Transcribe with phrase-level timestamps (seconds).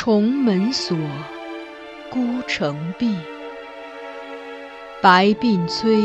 [0.00, 0.96] 重门锁，
[2.08, 3.16] 孤城闭。
[5.02, 6.04] 白鬓催，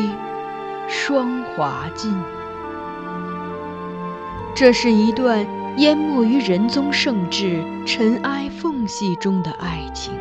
[0.88, 2.12] 霜华尽。
[4.56, 5.46] 这是一段
[5.78, 10.12] 淹没于仁宗圣治尘埃缝隙中的爱情。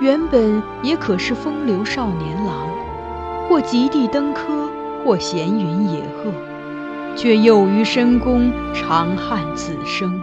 [0.00, 2.66] 原本也可是风流少年郎，
[3.46, 4.70] 或极地登科，
[5.04, 6.32] 或闲云野鹤，
[7.14, 10.18] 却又于深宫长叹此生。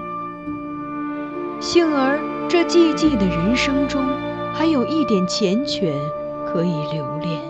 [1.60, 4.06] 幸而这寂寂的人生中，
[4.54, 5.92] 还有一点缱绻
[6.46, 7.42] 可以留恋。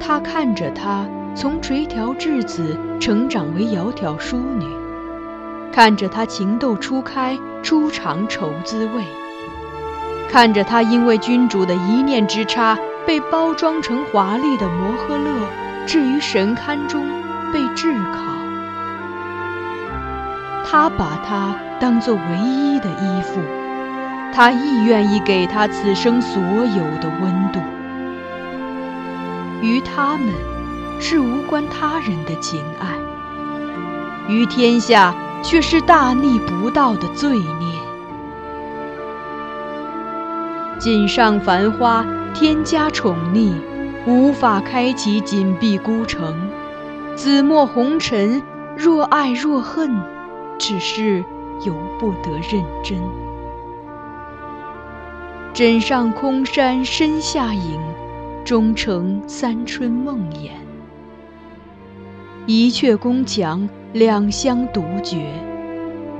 [0.00, 4.66] 他看着她从垂髫稚子成长为窈窕淑女，
[5.72, 9.04] 看着她情窦初开，初尝愁滋味，
[10.28, 15.46] 看着她因为君主的一念之差，被包装成华丽的摩诃勒，
[15.86, 17.06] 置于神龛中
[17.52, 18.20] 被炙烤。
[20.68, 21.54] 他把她。
[21.78, 23.40] 当做唯一的依附，
[24.32, 27.60] 他亦愿意给他此生所有的温度。
[29.62, 30.32] 于他们，
[30.98, 32.88] 是无关他人的情爱；
[34.28, 37.76] 于天下，却是大逆不道的罪孽。
[40.78, 43.54] 锦上繁花，天加宠溺，
[44.06, 46.34] 无法开启紧闭孤城。
[47.14, 48.42] 紫陌红尘，
[48.76, 49.98] 若爱若恨，
[50.58, 51.24] 只是。
[51.64, 52.98] 由不得认真。
[55.54, 57.80] 枕上空山深下影，
[58.44, 60.50] 终成三春梦魇。
[62.46, 65.32] 一阙宫墙两相独绝，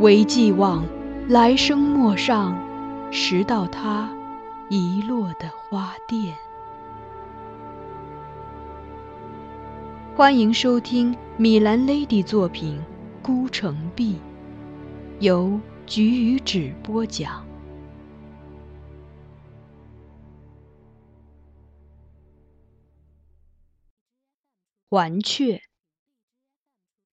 [0.00, 0.84] 唯寄望
[1.28, 2.58] 来生陌上
[3.10, 4.08] 拾到他
[4.70, 6.32] 遗落的花钿。
[10.16, 12.78] 欢迎收听米兰 Lady 作品
[13.22, 14.14] 《孤城闭》。
[15.19, 17.42] 由菊与纸播讲。
[24.91, 25.62] 还阙。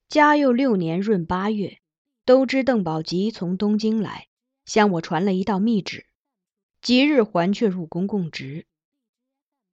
[0.09, 1.80] 嘉佑六年闰八月，
[2.25, 4.28] 都知邓宝吉从东京来，
[4.66, 6.06] 向我传了一道密旨，
[6.81, 8.68] 即日还阙入宫供职。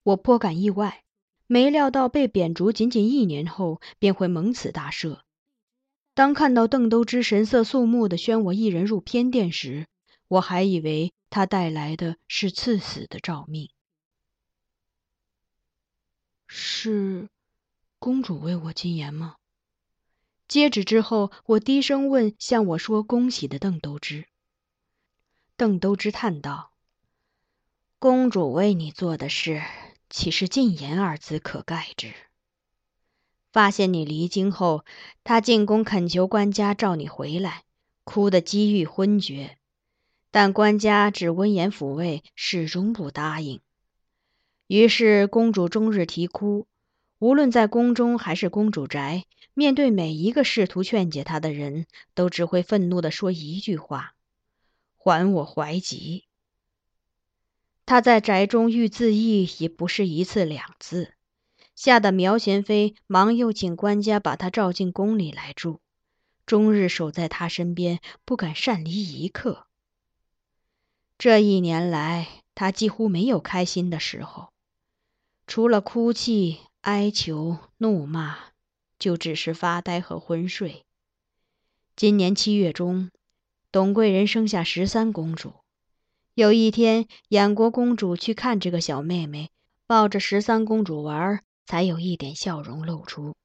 [0.05, 1.03] 我颇感意外，
[1.49, 5.19] 没料到被贬逐仅仅一年后，便会蒙此大赦。
[6.21, 9.87] 当看到邓都之神色肃穆地宣我一人入偏殿时，
[10.29, 13.71] 我还以为他带来的是赐死的诏命。
[16.47, 17.31] 是
[17.99, 19.37] 公主为我进言吗？
[20.47, 24.27] 接旨之后，我低声问向我说恭喜的邓都之。
[25.57, 26.75] 邓都之叹道
[27.99, 29.63] ：“公主为你做的事，
[30.11, 32.13] 岂是进言二字可盖之？”
[33.53, 34.85] 发现你离京后，
[35.25, 37.65] 他进宫恳求官家召你回来，
[38.05, 39.59] 哭得几欲昏厥，
[40.31, 43.61] 但官家只温言抚慰，始终不答应。
[44.69, 46.69] 于是公主终日啼哭，
[47.19, 54.15] 无论在宫中还是公主宅，面对每一个试图劝解她的人，都只会愤怒地说一句话
[54.97, 56.25] ：“还我怀吉。”
[57.85, 61.15] 她在宅中欲自缢，已不是一次两次。
[61.83, 65.81] 吓得苗贤妃忙又请官家把她召进宫里来住，
[66.45, 69.67] 终日守在她身边，不敢擅离一刻。
[71.17, 74.51] 这一年来，她几乎没有开心的时候，
[75.47, 78.37] 除了哭泣、哀求、怒骂，
[78.99, 80.85] 就只是发呆和昏睡。
[81.97, 83.11] 今年七月中，
[83.73, 85.55] 董贵人生下十三公主。
[86.35, 89.51] 有一天，衍国公主去看这个小妹妹，
[89.87, 91.43] 抱着十三公主玩。
[91.71, 93.37] 才有一点笑容露出。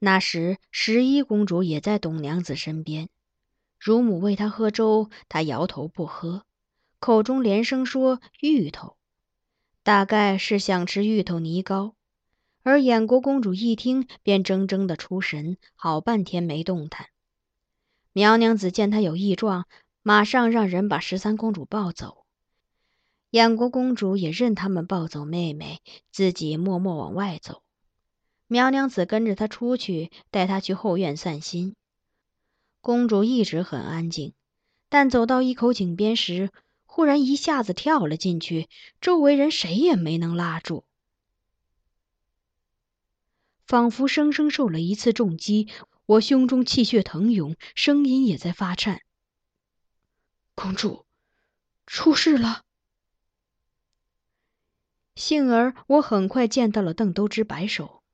[0.00, 3.08] 那时，十一公主也在董娘子身边。
[3.78, 6.42] 乳母喂她喝粥，她摇头不喝，
[6.98, 8.96] 口中连声说“芋头”，
[9.84, 11.94] 大概是想吃芋头泥糕。
[12.64, 17.06] 而衍国公主一听，便怔怔的出神，好半天没动弹。
[18.12, 19.68] 苗娘子见她有异状，
[20.02, 22.24] 马上让人把十三公主抱走。
[23.30, 25.80] 燕国公主也任他们抱走妹妹，
[26.10, 27.62] 自己默默往外走。
[28.46, 31.76] 苗娘子跟着她出去，带她去后院散心。
[32.80, 34.32] 公主一直很安静，
[34.88, 36.50] 但走到一口井边时，
[36.86, 38.68] 忽然一下子跳了进去，
[39.00, 40.84] 周围人谁也没能拉住，
[43.66, 45.68] 仿佛生生受了一次重击。
[46.06, 49.02] 我胸中气血腾涌，声音也在发颤
[50.56, 51.04] ：“公主，
[51.86, 52.62] 出事了！”
[55.18, 58.04] 幸而我很快见到了邓都之摆手，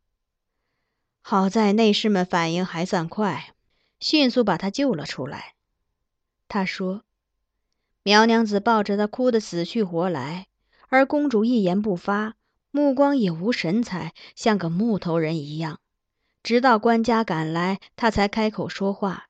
[1.20, 3.54] 好在内侍们反应还算快，
[4.00, 5.54] 迅速把他救了出来。
[6.48, 7.04] 他说
[8.02, 10.46] ：“苗娘子抱着他哭得死去活来，
[10.88, 12.36] 而公主一言不发，
[12.70, 15.80] 目光也无神采，像个木头人一样。
[16.42, 19.28] 直到官家赶来，他才开口说话，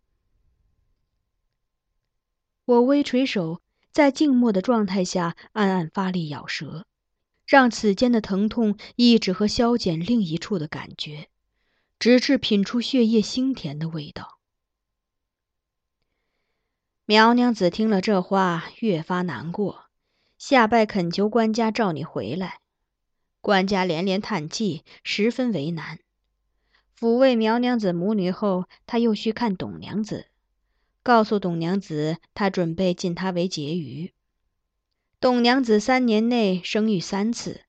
[2.66, 3.62] 我微垂手，
[3.98, 6.86] 在静默的状态下暗暗发力咬舌，
[7.44, 11.26] 让此间的疼痛抑制和消减另一处的感觉。
[11.98, 14.38] 直至品出血液腥甜的味道。
[17.06, 19.86] 苗娘子听了这话，越发难过，
[20.38, 22.60] 下拜恳求官家召你回来。
[23.40, 25.98] 官家连连叹气，十分为难。
[26.96, 30.28] 抚慰苗娘子母女后，他又去看董娘子，
[31.08, 34.12] 告诉董娘子，他准备晋她为婕妤。
[35.18, 37.62] 董娘子三年内生育三次。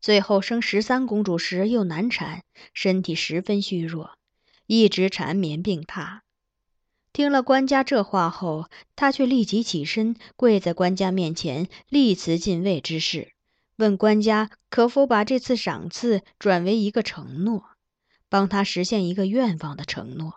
[0.00, 4.12] 最后生十三公主时又难产，身体十分虚弱，
[4.68, 6.20] 一直缠绵病榻。
[7.12, 13.32] 听了官家这话后，她却立即起身，跪在官家面前，立辞进位之事，
[13.74, 17.64] 问官家可否把这次赏赐转为一个承诺，
[18.28, 20.34] 帮她实现一个愿望的承诺。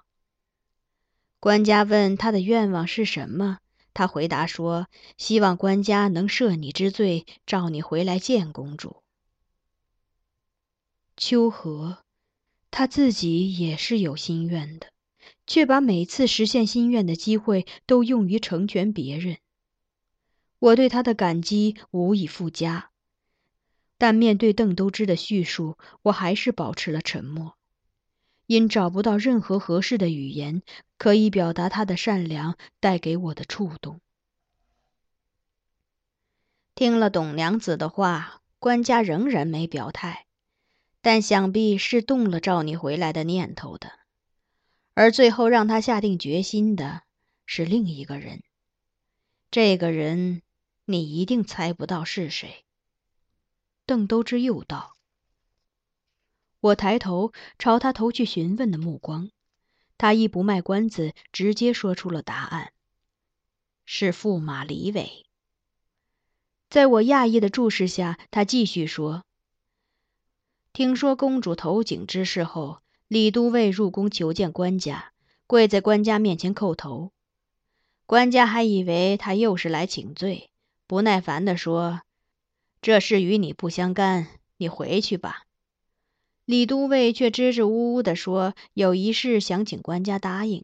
[1.39, 3.59] 官家问他的愿望是什么，
[3.93, 4.87] 他回答说
[5.17, 9.03] ：“希望官家能赦你之罪，召你回来见公主。”
[11.15, 11.99] 秋荷，
[12.71, 14.87] 他自己也是有心愿的，
[15.45, 19.37] 却把每次实现心愿的机会都用于成全别人。
[20.59, 22.89] 我对他的感激无以复加，
[23.99, 27.55] 但面对邓都之的叙述，我还是保持了沉默，
[28.47, 30.63] 因找不到任何合适的语言
[30.97, 34.01] 可以表达他的善良带给我的触动。
[36.75, 40.25] 听了董娘子的话，官家仍然没表态。
[40.99, 43.93] 但想必是动了召你回来的念头的，
[44.93, 47.03] 而最后让他下定决心的
[47.45, 48.43] 是另一个人。
[49.49, 50.41] 这个人，
[50.83, 52.65] 你一定猜不到是谁。
[53.85, 54.97] 邓都之又道
[56.59, 59.29] ：“我抬头朝他投去询问的目光，
[59.97, 62.71] 他亦不卖关子，直接说出了答案：
[63.85, 65.25] 是驸马李伟。”
[66.69, 69.23] 在我讶异的注视下，他继续说。
[70.73, 75.13] 听说公主投井之事后，李都尉入宫求见官家，
[75.47, 77.11] 跪在官家面前叩头。
[78.05, 80.51] 官家还以为他又是来请罪，
[80.85, 82.01] 不耐烦地说
[82.81, 84.27] ：“这事与你不相干，
[84.57, 85.45] 你回去吧。”
[86.47, 90.63] 李都尉却支支吾吾地说：“有一事想请官家答应。”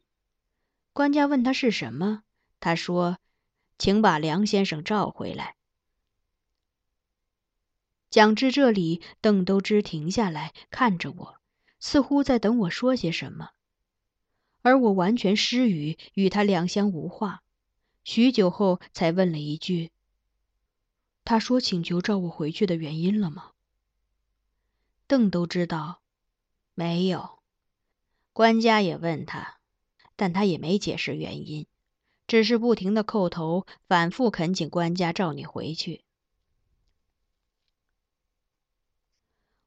[0.93, 2.23] 官家问他是什么，
[2.61, 3.17] 他说
[3.77, 5.57] ：“请把梁先生召回来。”
[8.09, 11.35] 讲至这里，邓都之停下来看着我，
[11.81, 13.49] 似乎在等我说些什么，
[14.61, 17.43] 而我完全失语，与他两相无话。
[18.05, 19.91] 许久后，才问了一句
[21.25, 23.49] ：“他说请求召我回去的原因了吗？”
[25.13, 26.01] 邓都知道，
[26.73, 27.37] 没有。
[28.33, 29.59] 官家也问他，
[30.15, 31.67] 但他也没解释原因，
[32.25, 36.03] 只是不停的叩头，反复恳请官家召你回去。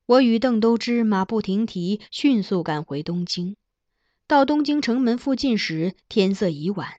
[0.07, 3.55] 我与邓都知马不停蹄，迅速赶回东京。
[4.27, 6.99] 到东京城门附近时，天色已晚。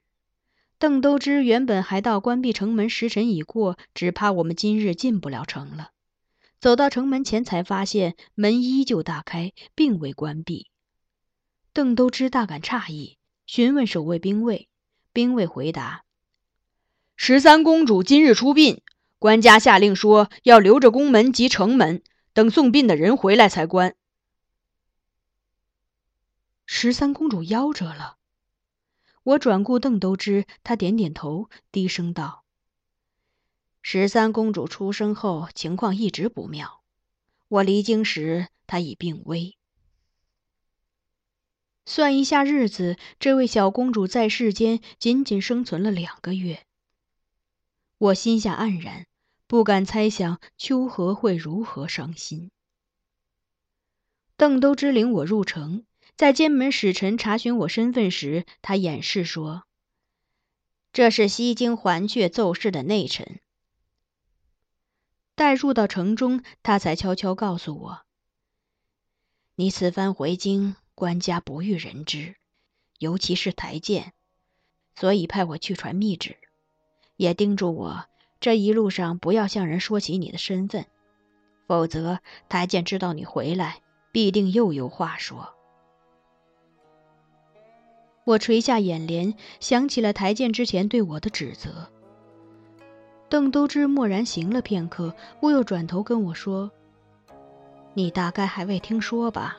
[0.78, 5.90] 邓都知原本还到关闭城门时辰已过，只怕我们今日进不了城了。
[6.60, 10.70] 走到城门前，才发现门依旧大开，并未关闭。
[11.72, 14.68] 邓都之大感诧异，询问守卫兵卫。
[15.12, 16.04] 兵卫回答
[17.16, 18.82] ：“十三公主今日出殡，
[19.18, 22.02] 官家下令说要留着宫门及城门。”
[22.34, 23.96] 等送殡的人回来才关。
[26.66, 28.16] 十三公主夭折了。
[29.24, 32.44] 我转顾邓都之，他点点头，低声道
[33.90, 36.82] ：“十三公主出生后情况一直不妙，
[37.48, 39.56] 我离京时她已病危。
[41.86, 46.66] 算一下日子，这位小公主在世间仅仅生存了两个月。
[47.96, 49.06] 我心下黯然。”
[49.48, 52.50] 不敢猜想秋荷会如何伤心。
[54.36, 59.64] 邓都之领我入城，在监门使臣查询我身份时，他掩饰说
[60.92, 63.40] ：“这是西京环阙奏事的内臣。”
[65.38, 68.00] 待入到城中，他才悄悄告诉我
[69.54, 72.34] ：“你此番回京，官家不欲人知，
[72.98, 74.10] 尤其是台谏，
[74.96, 76.36] 所以派我去传密旨，
[77.16, 78.06] 也叮嘱我。”
[78.40, 80.86] 这一路上不要向人说起你的身份，
[81.68, 82.18] 否则
[82.48, 83.80] 台监知道你回来，
[84.10, 85.54] 必定又有话说。
[88.24, 91.92] 我垂下眼帘，想起了台谏之前对我的指责。
[93.28, 96.70] 邓都之默然行了片刻，忽又转头跟我说
[97.94, 99.58] ：“你大概还未听说吧？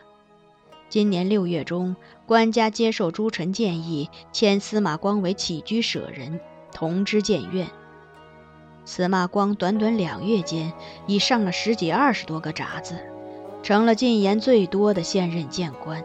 [0.89, 1.95] 今年六月中，
[2.25, 6.39] 官家接受朱臣建议，迁司马光为起居舍人，
[6.71, 7.67] 同知谏院。
[8.85, 10.73] 司马光短短两月间，
[11.05, 12.97] 已上了十几二十多个札子，
[13.61, 16.03] 成了进言最多的现任谏官。”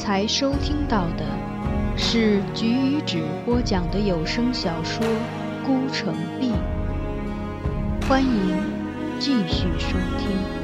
[0.00, 1.26] 才收听到的
[1.94, 5.06] 是菊与纸播讲的有声小说
[5.62, 6.52] 《孤城闭》，
[8.08, 8.56] 欢迎
[9.18, 10.59] 继续收听。